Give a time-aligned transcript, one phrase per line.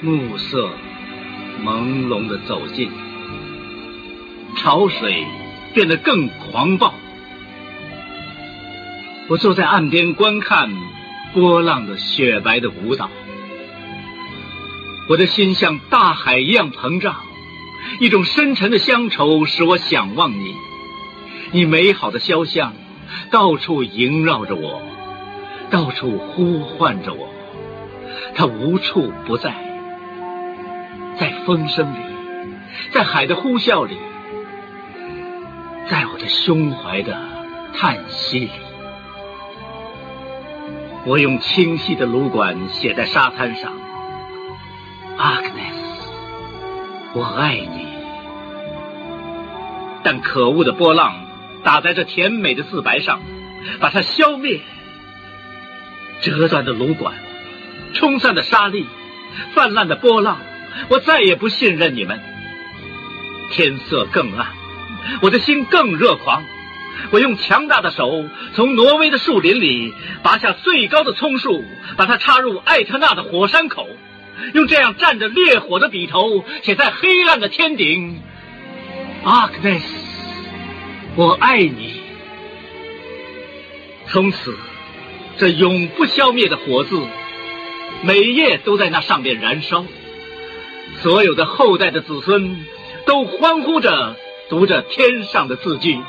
[0.00, 0.70] 暮色
[1.64, 2.88] 朦胧的走近，
[4.56, 5.26] 潮水
[5.74, 6.94] 变得更狂暴。
[9.28, 10.70] 我坐在岸边观看
[11.34, 13.10] 波浪的雪白的舞蹈，
[15.08, 17.16] 我的心像大海一样膨胀，
[17.98, 20.54] 一种深沉的乡愁使我想望你，
[21.50, 22.72] 你美好的肖像
[23.32, 24.80] 到处萦绕着我，
[25.70, 27.28] 到处呼唤着我，
[28.36, 29.67] 它无处不在。
[31.18, 31.98] 在风声里，
[32.92, 33.98] 在海的呼啸里，
[35.88, 37.18] 在我的胸怀的
[37.74, 38.50] 叹息里，
[41.04, 43.72] 我用清晰的芦管写在沙滩上
[45.18, 46.08] ：“Agnes，
[47.14, 47.88] 我爱你。”
[50.04, 51.14] 但可恶的波浪
[51.64, 53.20] 打在这甜美的字白上，
[53.80, 54.60] 把它消灭。
[56.20, 57.14] 折断的芦管，
[57.94, 58.86] 冲散的沙粒，
[59.54, 60.38] 泛滥的波浪。
[60.88, 62.20] 我再也不信任你们。
[63.50, 64.46] 天色更暗，
[65.22, 66.44] 我的心更热狂。
[67.10, 71.64] 我用强大的手从挪威的树林里拔下最高的葱树，
[71.96, 73.88] 把它插入艾特纳的火山口，
[74.52, 78.20] 用这样蘸着烈火的笔头写在黑暗的天顶
[79.24, 79.82] ：“Agnes，
[81.14, 82.02] 我爱你。”
[84.10, 84.56] 从此，
[85.36, 87.00] 这永不消灭的火字，
[88.02, 89.84] 每夜都在那上面燃烧。
[90.96, 92.64] 所有的后代的子孙
[93.06, 94.16] 都欢呼着
[94.48, 96.00] 读着天上的字句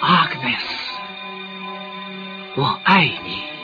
[0.00, 0.76] 阿格内斯
[2.56, 3.55] 我爱你。